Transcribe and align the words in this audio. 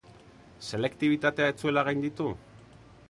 Selektibitatea 0.69 1.51
ez 1.53 1.55
zuela 1.65 1.85
gainditu? 1.91 2.31